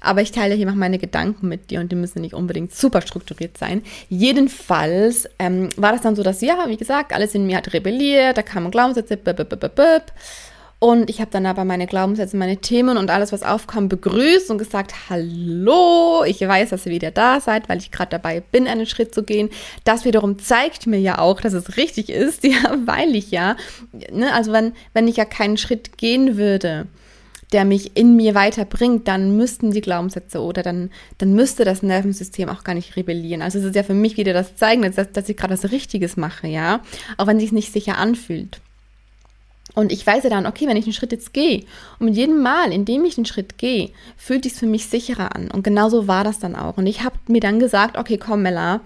Aber 0.00 0.22
ich 0.22 0.30
teile 0.30 0.54
hier 0.54 0.66
mal 0.66 0.76
meine 0.76 0.98
Gedanken 0.98 1.48
mit 1.48 1.70
dir 1.70 1.80
und 1.80 1.90
die 1.90 1.96
müssen 1.96 2.20
nicht 2.20 2.34
unbedingt 2.34 2.72
super 2.72 3.00
strukturiert 3.00 3.58
sein. 3.58 3.82
Jedenfalls 4.08 5.28
ähm, 5.40 5.70
war 5.76 5.90
das 5.90 6.02
dann 6.02 6.14
so, 6.14 6.22
dass, 6.22 6.40
ja, 6.40 6.68
wie 6.68 6.76
gesagt, 6.76 7.12
alles 7.12 7.34
in 7.34 7.46
mir 7.46 7.56
hat 7.56 7.72
rebelliert, 7.72 8.36
da 8.36 8.42
kamen 8.42 8.70
Glaubenssätze, 8.70 9.16
bip. 9.16 10.12
Und 10.80 11.10
ich 11.10 11.20
habe 11.20 11.30
dann 11.32 11.44
aber 11.44 11.64
meine 11.64 11.88
Glaubenssätze, 11.88 12.36
meine 12.36 12.58
Themen 12.58 12.98
und 12.98 13.10
alles, 13.10 13.32
was 13.32 13.42
aufkam, 13.42 13.88
begrüßt 13.88 14.48
und 14.50 14.58
gesagt, 14.58 14.94
hallo, 15.10 16.22
ich 16.24 16.40
weiß, 16.40 16.70
dass 16.70 16.86
ihr 16.86 16.92
wieder 16.92 17.10
da 17.10 17.40
seid, 17.40 17.68
weil 17.68 17.78
ich 17.78 17.90
gerade 17.90 18.10
dabei 18.10 18.40
bin, 18.40 18.68
einen 18.68 18.86
Schritt 18.86 19.12
zu 19.12 19.24
gehen. 19.24 19.50
Das 19.82 20.04
wiederum 20.04 20.38
zeigt 20.38 20.86
mir 20.86 21.00
ja 21.00 21.18
auch, 21.18 21.40
dass 21.40 21.52
es 21.52 21.76
richtig 21.76 22.10
ist, 22.10 22.44
ja, 22.44 22.76
weil 22.84 23.16
ich 23.16 23.32
ja, 23.32 23.56
ne, 24.12 24.32
also 24.32 24.52
wenn, 24.52 24.72
wenn 24.94 25.08
ich 25.08 25.16
ja 25.16 25.24
keinen 25.24 25.56
Schritt 25.56 25.98
gehen 25.98 26.36
würde, 26.36 26.86
der 27.52 27.64
mich 27.64 27.96
in 27.96 28.14
mir 28.14 28.36
weiterbringt, 28.36 29.08
dann 29.08 29.36
müssten 29.36 29.72
die 29.72 29.80
Glaubenssätze 29.80 30.40
oder 30.40 30.62
dann, 30.62 30.90
dann 31.16 31.32
müsste 31.32 31.64
das 31.64 31.82
Nervensystem 31.82 32.48
auch 32.48 32.62
gar 32.62 32.74
nicht 32.74 32.94
rebellieren. 32.94 33.42
Also 33.42 33.58
es 33.58 33.64
ist 33.64 33.74
ja 33.74 33.82
für 33.82 33.94
mich 33.94 34.16
wieder 34.16 34.32
das 34.32 34.54
Zeigen, 34.54 34.82
dass, 34.82 35.10
dass 35.12 35.28
ich 35.28 35.36
gerade 35.36 35.54
was 35.54 35.72
Richtiges 35.72 36.16
mache, 36.16 36.46
ja, 36.46 36.82
auch 37.16 37.26
wenn 37.26 37.38
es 37.38 37.44
sich 37.44 37.52
nicht 37.52 37.72
sicher 37.72 37.98
anfühlt. 37.98 38.60
Und 39.78 39.92
ich 39.92 40.04
weiß 40.04 40.24
ja 40.24 40.30
dann, 40.30 40.44
okay, 40.44 40.66
wenn 40.66 40.76
ich 40.76 40.86
einen 40.86 40.92
Schritt 40.92 41.12
jetzt 41.12 41.32
gehe 41.32 41.62
und 42.00 42.06
mit 42.06 42.16
jedem 42.16 42.42
Mal, 42.42 42.72
in 42.72 42.84
dem 42.84 43.04
ich 43.04 43.16
einen 43.16 43.26
Schritt 43.26 43.58
gehe, 43.58 43.90
fühlt 44.16 44.42
sich 44.42 44.54
für 44.54 44.66
mich 44.66 44.86
sicherer 44.86 45.36
an. 45.36 45.52
Und 45.52 45.62
genauso 45.62 46.08
war 46.08 46.24
das 46.24 46.40
dann 46.40 46.56
auch. 46.56 46.78
Und 46.78 46.88
ich 46.88 47.04
habe 47.04 47.14
mir 47.28 47.38
dann 47.38 47.60
gesagt, 47.60 47.96
okay, 47.96 48.18
komm, 48.18 48.42
Mella, 48.42 48.80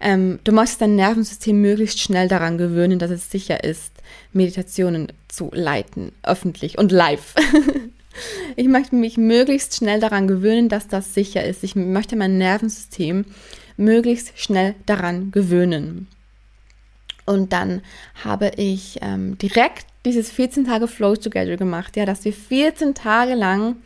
ähm, 0.00 0.38
du 0.44 0.52
möchtest 0.52 0.80
dein 0.80 0.96
Nervensystem 0.96 1.60
möglichst 1.60 2.00
schnell 2.00 2.26
daran 2.26 2.56
gewöhnen, 2.56 2.98
dass 2.98 3.10
es 3.10 3.30
sicher 3.30 3.62
ist, 3.62 3.92
Meditationen 4.32 5.08
zu 5.28 5.50
leiten, 5.52 6.12
öffentlich 6.22 6.78
und 6.78 6.90
live. 6.90 7.34
ich 8.56 8.66
möchte 8.66 8.96
mich 8.96 9.18
möglichst 9.18 9.76
schnell 9.76 10.00
daran 10.00 10.26
gewöhnen, 10.26 10.70
dass 10.70 10.88
das 10.88 11.12
sicher 11.12 11.44
ist. 11.44 11.62
Ich 11.62 11.76
möchte 11.76 12.16
mein 12.16 12.38
Nervensystem 12.38 13.26
möglichst 13.76 14.32
schnell 14.40 14.74
daran 14.86 15.32
gewöhnen. 15.32 16.08
Und 17.28 17.52
dann 17.52 17.82
habe 18.24 18.52
ich 18.56 19.00
ähm, 19.02 19.36
direkt 19.36 19.84
dieses 20.04 20.30
14 20.30 20.64
Tage 20.64 20.88
Flow 20.88 21.16
Together 21.16 21.56
gemacht, 21.56 21.96
ja, 21.96 22.06
dass 22.06 22.24
wir 22.24 22.32
14 22.32 22.94
Tage 22.94 23.34
lang 23.34 23.76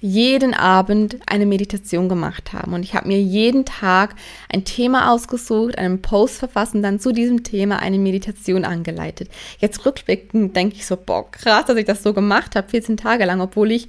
jeden 0.00 0.54
Abend 0.54 1.16
eine 1.26 1.46
Meditation 1.46 2.08
gemacht 2.08 2.52
haben. 2.52 2.74
Und 2.74 2.82
ich 2.82 2.94
habe 2.94 3.08
mir 3.08 3.20
jeden 3.20 3.64
Tag 3.64 4.14
ein 4.52 4.64
Thema 4.64 5.10
ausgesucht, 5.10 5.78
einen 5.78 6.02
Post 6.02 6.38
verfasst 6.38 6.74
und 6.74 6.82
dann 6.82 7.00
zu 7.00 7.12
diesem 7.12 7.44
Thema 7.44 7.78
eine 7.78 7.98
Meditation 7.98 8.64
angeleitet. 8.64 9.30
Jetzt 9.58 9.86
rückblickend 9.86 10.54
denke 10.54 10.76
ich 10.76 10.86
so, 10.86 10.96
boah, 10.96 11.30
krass, 11.30 11.64
dass 11.66 11.76
ich 11.76 11.86
das 11.86 12.02
so 12.02 12.12
gemacht 12.12 12.56
habe, 12.56 12.68
14 12.68 12.96
Tage 12.96 13.24
lang, 13.24 13.40
obwohl 13.40 13.72
ich 13.72 13.88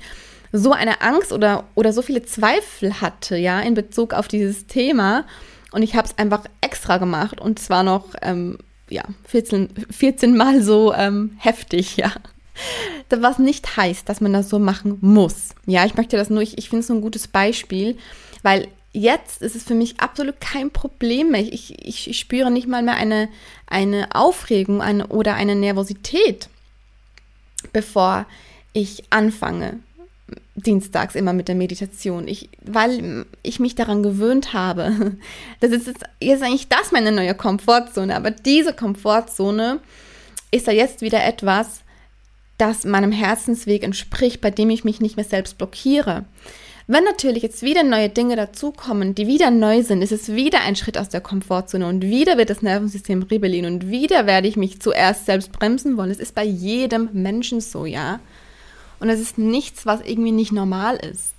so 0.54 0.72
eine 0.72 1.02
Angst 1.02 1.34
oder, 1.34 1.66
oder 1.76 1.92
so 1.92 2.02
viele 2.02 2.24
Zweifel 2.24 3.02
hatte, 3.02 3.36
ja, 3.36 3.60
in 3.60 3.74
Bezug 3.74 4.14
auf 4.14 4.30
dieses 4.30 4.66
Thema. 4.66 5.26
Und 5.74 5.84
ich 5.84 5.96
habe 5.96 6.08
es 6.08 6.18
einfach 6.18 6.46
extra 6.62 6.98
gemacht 6.98 7.42
und 7.42 7.60
zwar 7.60 7.84
noch 7.84 8.16
ähm, 8.22 8.58
ja, 8.90 9.04
14, 9.28 9.70
14 9.90 10.36
Mal 10.36 10.62
so 10.62 10.94
ähm, 10.94 11.32
heftig, 11.40 11.98
ja. 11.98 12.12
Was 13.10 13.40
nicht 13.40 13.78
heißt, 13.78 14.10
dass 14.10 14.20
man 14.20 14.34
das 14.34 14.50
so 14.50 14.60
machen 14.60 14.98
muss. 15.02 15.50
Ja, 15.66 15.86
ich 15.86 15.96
möchte 15.96 16.18
das 16.18 16.30
nur, 16.30 16.42
ich, 16.42 16.58
ich 16.58 16.70
finde 16.70 16.82
es 16.82 16.88
so 16.88 16.94
ein 16.94 17.02
gutes 17.02 17.28
Beispiel, 17.28 17.98
weil 18.42 18.68
jetzt 18.94 19.42
ist 19.42 19.56
es 19.56 19.64
für 19.64 19.76
mich 19.76 20.00
absolut 20.00 20.42
kein 20.42 20.72
Problem 20.72 21.32
mehr. 21.32 21.42
Ich, 21.42 21.80
ich, 21.86 22.10
ich 22.10 22.20
spüre 22.20 22.50
nicht 22.50 22.68
mal 22.68 22.82
mehr 22.82 22.96
eine, 22.96 23.30
eine 23.68 24.16
Aufregung 24.16 24.82
eine, 24.82 25.08
oder 25.08 25.36
eine 25.36 25.56
Nervosität, 25.56 26.50
bevor 27.74 28.26
ich 28.74 29.04
anfange 29.12 29.80
dienstags 30.58 31.16
immer 31.16 31.34
mit 31.34 31.48
der 31.48 31.56
Meditation. 31.56 32.28
Ich, 32.28 32.50
weil 32.66 33.26
ich 33.44 33.60
mich 33.60 33.76
daran 33.76 34.04
gewöhnt 34.04 34.54
habe. 34.54 35.18
Das 35.60 35.72
ist 35.72 35.88
jetzt, 35.88 36.04
jetzt 36.22 36.44
eigentlich 36.44 36.68
das 36.68 36.92
meine 36.92 37.12
neue 37.12 37.34
Komfortzone. 37.34 38.16
Aber 38.16 38.32
diese 38.32 38.74
Komfortzone 38.74 39.80
ist 40.52 40.68
ja 40.68 40.74
jetzt 40.74 41.02
wieder 41.02 41.24
etwas, 41.26 41.82
das 42.58 42.86
meinem 42.86 43.12
Herzensweg 43.12 43.84
entspricht, 43.84 44.42
bei 44.42 44.52
dem 44.52 44.70
ich 44.70 44.84
mich 44.84 45.00
nicht 45.00 45.16
mehr 45.16 45.26
selbst 45.26 45.58
blockiere. 45.58 46.26
Wenn 46.90 47.04
natürlich 47.04 47.44
jetzt 47.44 47.64
wieder 47.64 47.84
neue 47.84 48.10
Dinge 48.10 48.36
dazukommen, 48.36 49.14
die 49.14 49.28
wieder 49.28 49.52
neu 49.52 49.84
sind, 49.84 50.02
ist 50.02 50.14
es 50.14 50.34
wieder 50.34 50.62
ein 50.62 50.76
Schritt 50.76 50.98
aus 50.98 51.10
der 51.10 51.22
Komfortzone 51.22 51.86
und 51.86 52.04
wieder 52.04 52.38
wird 52.38 52.50
das 52.50 52.62
Nervensystem 52.62 53.24
rebellieren 53.24 53.66
und 53.66 53.90
wieder 53.90 54.26
werde 54.26 54.48
ich 54.48 54.56
mich 54.56 54.80
zuerst 54.80 55.26
selbst 55.26 55.52
bremsen 55.52 55.98
wollen. 55.98 56.12
Es 56.12 56.20
ist 56.20 56.34
bei 56.34 56.46
jedem 56.46 57.10
Menschen 57.12 57.60
so, 57.60 57.86
ja. 57.86 58.20
Und 59.00 59.10
es 59.10 59.20
ist 59.20 59.38
nichts, 59.38 59.86
was 59.86 60.02
irgendwie 60.02 60.32
nicht 60.32 60.52
normal 60.52 60.98
ist. 60.98 61.38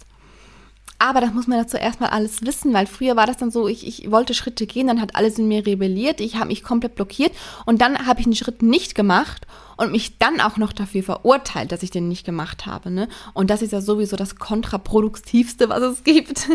Aber 1.01 1.21
das 1.21 1.33
muss 1.33 1.47
man 1.47 1.59
dazu 1.59 1.77
erstmal 1.77 2.11
alles 2.11 2.43
wissen, 2.43 2.75
weil 2.75 2.87
früher 2.87 3.15
war 3.15 3.27
das 3.27 3.37
dann 3.37 3.53
so, 3.53 3.69
ich, 3.69 3.87
ich 3.87 4.11
wollte 4.11 4.35
Schritte 4.35 4.67
gehen, 4.67 4.89
dann 4.89 5.01
hat 5.01 5.15
alles 5.15 5.39
in 5.39 5.47
mir 5.47 5.65
rebelliert, 5.65 6.21
ich 6.21 6.35
habe 6.35 6.49
mich 6.49 6.65
komplett 6.65 6.97
blockiert 6.97 7.33
und 7.67 7.81
dann 7.81 8.07
habe 8.07 8.21
ich 8.21 8.27
einen 8.27 8.35
Schritt 8.35 8.63
nicht 8.63 8.97
gemacht 8.97 9.47
und 9.77 9.93
mich 9.93 10.19
dann 10.19 10.41
auch 10.41 10.57
noch 10.57 10.73
dafür 10.73 11.05
verurteilt, 11.05 11.71
dass 11.71 11.85
ich 11.85 11.93
den 11.93 12.09
nicht 12.09 12.27
gemacht 12.27 12.67
habe. 12.67 12.91
Ne? 12.91 13.09
Und 13.33 13.49
das 13.49 13.63
ist 13.63 13.73
ja 13.73 13.81
sowieso 13.81 14.17
das 14.17 14.37
kontraproduktivste, 14.37 15.69
was 15.69 15.83
es 15.83 16.03
gibt. 16.03 16.49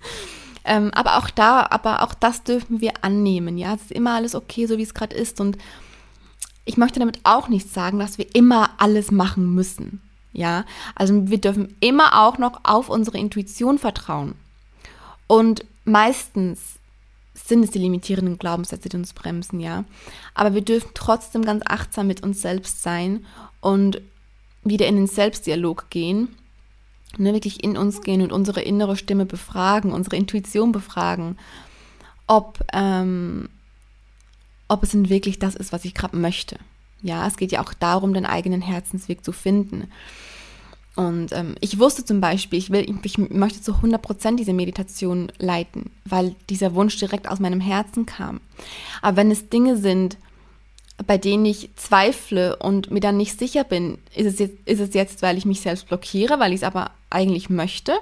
ähm, 0.64 0.92
aber 0.94 1.18
auch 1.18 1.28
da, 1.28 1.66
aber 1.68 2.04
auch 2.04 2.14
das 2.14 2.44
dürfen 2.44 2.80
wir 2.80 2.92
annehmen. 3.02 3.58
Ja, 3.58 3.74
es 3.74 3.82
ist 3.82 3.92
immer 3.92 4.14
alles 4.14 4.36
okay, 4.36 4.66
so 4.66 4.78
wie 4.78 4.84
es 4.84 4.94
gerade 4.94 5.16
ist. 5.16 5.40
Und 5.40 5.58
ich 6.64 6.76
möchte 6.76 7.00
damit 7.00 7.18
auch 7.24 7.48
nicht 7.48 7.72
sagen, 7.72 7.98
dass 7.98 8.18
wir 8.18 8.32
immer 8.36 8.70
alles 8.78 9.10
machen 9.10 9.52
müssen. 9.52 10.00
Ja, 10.32 10.64
also 10.94 11.28
wir 11.28 11.40
dürfen 11.40 11.76
immer 11.80 12.22
auch 12.22 12.38
noch 12.38 12.60
auf 12.62 12.88
unsere 12.88 13.18
Intuition 13.18 13.78
vertrauen. 13.78 14.34
Und 15.26 15.64
meistens 15.84 16.78
sind 17.34 17.64
es 17.64 17.70
die 17.70 17.78
limitierenden 17.78 18.38
Glaubenssätze, 18.38 18.88
die 18.88 18.96
uns 18.96 19.12
bremsen, 19.12 19.60
ja. 19.60 19.84
Aber 20.34 20.54
wir 20.54 20.62
dürfen 20.62 20.90
trotzdem 20.94 21.44
ganz 21.44 21.62
achtsam 21.66 22.06
mit 22.06 22.22
uns 22.22 22.42
selbst 22.42 22.82
sein 22.82 23.24
und 23.60 24.00
wieder 24.62 24.86
in 24.86 24.96
den 24.96 25.06
Selbstdialog 25.06 25.90
gehen, 25.90 26.28
ne, 27.16 27.32
wirklich 27.32 27.64
in 27.64 27.76
uns 27.76 28.02
gehen 28.02 28.22
und 28.22 28.32
unsere 28.32 28.62
innere 28.62 28.96
Stimme 28.96 29.26
befragen, 29.26 29.92
unsere 29.92 30.16
Intuition 30.16 30.72
befragen, 30.72 31.38
ob, 32.26 32.60
ähm, 32.72 33.48
ob 34.68 34.82
es 34.82 34.90
denn 34.90 35.08
wirklich 35.08 35.38
das 35.38 35.54
ist, 35.54 35.72
was 35.72 35.84
ich 35.84 35.94
gerade 35.94 36.16
möchte. 36.16 36.58
Ja, 37.02 37.26
es 37.26 37.36
geht 37.36 37.52
ja 37.52 37.62
auch 37.62 37.72
darum, 37.74 38.14
den 38.14 38.26
eigenen 38.26 38.60
Herzensweg 38.60 39.24
zu 39.24 39.32
finden. 39.32 39.88
Und 40.96 41.32
ähm, 41.32 41.54
ich 41.60 41.78
wusste 41.78 42.04
zum 42.04 42.20
Beispiel, 42.20 42.58
ich, 42.58 42.70
will, 42.70 42.86
ich 43.02 43.16
möchte 43.16 43.62
zu 43.62 43.72
100% 43.72 44.36
diese 44.36 44.52
Meditation 44.52 45.32
leiten, 45.38 45.90
weil 46.04 46.34
dieser 46.50 46.74
Wunsch 46.74 46.98
direkt 46.98 47.28
aus 47.28 47.40
meinem 47.40 47.60
Herzen 47.60 48.06
kam. 48.06 48.40
Aber 49.00 49.16
wenn 49.16 49.30
es 49.30 49.48
Dinge 49.48 49.76
sind, 49.76 50.18
bei 51.06 51.16
denen 51.16 51.46
ich 51.46 51.70
zweifle 51.76 52.56
und 52.56 52.90
mir 52.90 53.00
dann 53.00 53.16
nicht 53.16 53.38
sicher 53.38 53.64
bin, 53.64 53.98
ist 54.14 54.26
es 54.26 54.38
jetzt, 54.38 54.56
ist 54.66 54.80
es 54.80 54.94
jetzt 54.94 55.22
weil 55.22 55.38
ich 55.38 55.46
mich 55.46 55.60
selbst 55.60 55.88
blockiere, 55.88 56.38
weil 56.38 56.52
ich 56.52 56.60
es 56.60 56.64
aber 56.64 56.90
eigentlich 57.08 57.48
möchte? 57.48 57.92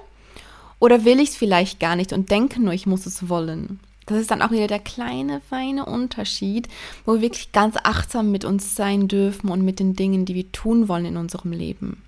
Oder 0.80 1.04
will 1.04 1.20
ich 1.20 1.30
es 1.30 1.36
vielleicht 1.36 1.80
gar 1.80 1.96
nicht 1.96 2.12
und 2.12 2.30
denke 2.30 2.60
nur, 2.60 2.72
ich 2.72 2.86
muss 2.86 3.06
es 3.06 3.28
wollen? 3.28 3.80
Das 4.08 4.18
ist 4.18 4.30
dann 4.30 4.42
auch 4.42 4.50
wieder 4.50 4.66
der 4.66 4.78
kleine, 4.78 5.40
feine 5.40 5.84
Unterschied, 5.86 6.68
wo 7.04 7.14
wir 7.14 7.20
wirklich 7.20 7.52
ganz 7.52 7.76
achtsam 7.82 8.30
mit 8.30 8.44
uns 8.44 8.74
sein 8.74 9.08
dürfen 9.08 9.50
und 9.50 9.64
mit 9.64 9.78
den 9.78 9.94
Dingen, 9.94 10.24
die 10.24 10.34
wir 10.34 10.50
tun 10.52 10.88
wollen 10.88 11.04
in 11.04 11.16
unserem 11.16 11.52
Leben 11.52 12.02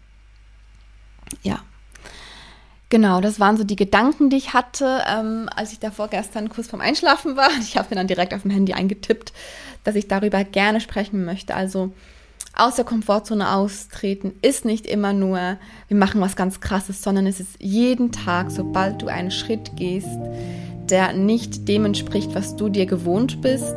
ja. 1.43 1.61
Genau, 2.89 3.21
das 3.21 3.39
waren 3.39 3.57
so 3.57 3.63
die 3.63 3.77
Gedanken, 3.77 4.31
die 4.31 4.37
ich 4.37 4.53
hatte, 4.53 5.03
ähm, 5.07 5.49
als 5.55 5.73
ich 5.73 5.79
davor 5.79 6.09
gestern 6.09 6.49
kurz 6.49 6.67
vorm 6.67 6.83
Einschlafen 6.83 7.37
war. 7.37 7.51
Ich 7.61 7.77
habe 7.77 7.89
mir 7.91 7.97
dann 7.97 8.09
direkt 8.09 8.35
auf 8.35 8.43
dem 8.43 8.51
Handy 8.51 8.73
eingetippt, 8.73 9.33
dass 9.85 9.95
ich 9.95 10.09
darüber 10.09 10.43
gerne 10.43 10.81
sprechen 10.81 11.25
möchte. 11.25 11.55
Also 11.55 11.93
aus 12.57 12.75
der 12.75 12.85
Komfortzone 12.85 13.53
austreten 13.55 14.33
ist 14.43 14.65
nicht 14.65 14.87
immer 14.87 15.13
nur, 15.13 15.57
wir 15.87 15.97
machen 15.97 16.21
was 16.21 16.35
ganz 16.35 16.61
Krasses, 16.61 17.01
sondern 17.01 17.29
es 17.29 17.39
ist 17.39 17.55
jeden 17.61 18.11
Tag, 18.11 18.51
sobald 18.51 19.01
du 19.01 19.07
einen 19.07 19.31
Schritt 19.31 19.77
gehst, 19.77 20.09
der 20.91 21.13
nicht 21.13 21.69
dem 21.69 21.85
entspricht, 21.85 22.35
was 22.35 22.57
du 22.57 22.69
dir 22.69 22.87
gewohnt 22.87 23.41
bist, 23.41 23.77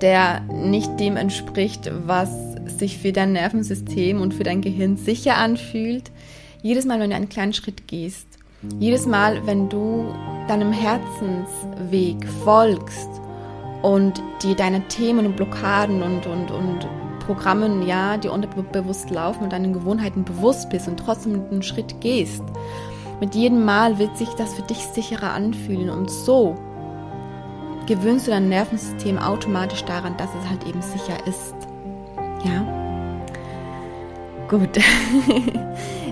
der 0.00 0.40
nicht 0.42 1.00
dem 1.00 1.16
entspricht, 1.16 1.90
was 2.06 2.30
sich 2.78 2.98
für 2.98 3.12
dein 3.12 3.32
Nervensystem 3.32 4.20
und 4.20 4.34
für 4.34 4.42
dein 4.42 4.60
Gehirn 4.60 4.96
sicher 4.96 5.36
anfühlt, 5.36 6.10
jedes 6.62 6.84
Mal, 6.84 7.00
wenn 7.00 7.10
du 7.10 7.16
einen 7.16 7.28
kleinen 7.28 7.52
Schritt 7.52 7.86
gehst, 7.86 8.26
jedes 8.78 9.06
Mal, 9.06 9.46
wenn 9.46 9.68
du 9.68 10.12
deinem 10.48 10.72
Herzensweg 10.72 12.26
folgst 12.44 13.08
und 13.82 14.20
dir 14.42 14.56
deine 14.56 14.86
Themen 14.88 15.26
und 15.26 15.36
Blockaden 15.36 16.02
und, 16.02 16.26
und, 16.26 16.50
und 16.50 16.88
Programmen, 17.20 17.86
ja, 17.86 18.16
die 18.16 18.28
unterbewusst 18.28 19.10
laufen 19.10 19.44
und 19.44 19.52
deinen 19.52 19.72
Gewohnheiten 19.72 20.24
bewusst 20.24 20.70
bist 20.70 20.88
und 20.88 20.96
trotzdem 20.98 21.42
einen 21.50 21.62
Schritt 21.62 22.00
gehst, 22.00 22.42
mit 23.20 23.34
jedem 23.34 23.64
Mal 23.64 23.98
wird 23.98 24.16
sich 24.16 24.28
das 24.30 24.54
für 24.54 24.62
dich 24.62 24.78
sicherer 24.78 25.32
anfühlen 25.32 25.90
und 25.90 26.10
so 26.10 26.56
gewöhnst 27.86 28.26
du 28.26 28.32
dein 28.32 28.48
Nervensystem 28.48 29.18
automatisch 29.18 29.84
daran, 29.84 30.16
dass 30.16 30.30
es 30.34 30.48
halt 30.48 30.66
eben 30.66 30.82
sicher 30.82 31.16
ist. 31.26 31.54
Ja? 32.44 32.66
Gut. 34.48 34.70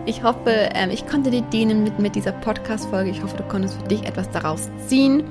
Ich 0.07 0.23
hoffe, 0.23 0.69
ähm, 0.75 0.91
ich 0.91 1.07
konnte 1.07 1.31
dir 1.31 1.41
dienen 1.41 1.83
mit, 1.83 1.99
mit 1.99 2.15
dieser 2.15 2.33
Podcast-Folge. 2.33 3.09
Ich 3.09 3.23
hoffe, 3.23 3.39
du 3.39 3.43
konntest 3.45 3.81
für 3.81 3.89
dich 3.89 4.05
etwas 4.05 4.31
daraus 4.31 4.69
ziehen. 4.87 5.25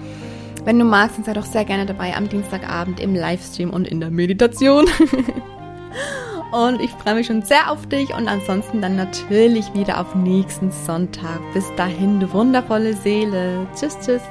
Wenn 0.65 0.79
du 0.79 0.85
magst, 0.85 1.17
dann 1.17 1.25
sei 1.25 1.33
doch 1.33 1.45
sehr 1.45 1.63
gerne 1.63 1.85
dabei 1.85 2.15
am 2.15 2.27
Dienstagabend 2.27 2.99
im 2.99 3.13
Livestream 3.13 3.69
und 3.69 3.87
in 3.87 3.99
der 3.99 4.09
Meditation. 4.09 4.87
und 6.53 6.79
ich 6.81 6.91
freue 6.91 7.15
mich 7.15 7.27
schon 7.27 7.41
sehr 7.41 7.71
auf 7.71 7.87
dich 7.87 8.13
und 8.13 8.27
ansonsten 8.27 8.81
dann 8.81 8.95
natürlich 8.95 9.73
wieder 9.73 9.99
auf 9.99 10.13
nächsten 10.13 10.71
Sonntag. 10.71 11.39
Bis 11.53 11.65
dahin, 11.75 12.19
du 12.19 12.31
wundervolle 12.31 12.93
Seele. 12.93 13.65
Tschüss, 13.75 13.97
tschüss. 13.99 14.21